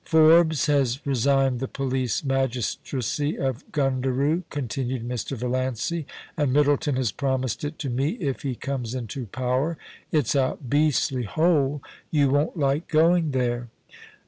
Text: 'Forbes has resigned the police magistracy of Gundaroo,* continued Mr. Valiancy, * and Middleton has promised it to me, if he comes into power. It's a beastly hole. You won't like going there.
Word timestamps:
'Forbes 0.03 0.65
has 0.65 1.05
resigned 1.05 1.59
the 1.59 1.67
police 1.67 2.23
magistracy 2.23 3.37
of 3.37 3.63
Gundaroo,* 3.71 4.41
continued 4.49 5.07
Mr. 5.07 5.37
Valiancy, 5.37 6.07
* 6.21 6.35
and 6.37 6.51
Middleton 6.51 6.95
has 6.95 7.11
promised 7.11 7.63
it 7.63 7.77
to 7.77 7.87
me, 7.91 8.13
if 8.13 8.41
he 8.41 8.55
comes 8.55 8.95
into 8.95 9.27
power. 9.27 9.77
It's 10.11 10.33
a 10.33 10.57
beastly 10.67 11.25
hole. 11.25 11.83
You 12.09 12.31
won't 12.31 12.57
like 12.57 12.87
going 12.87 13.29
there. 13.29 13.67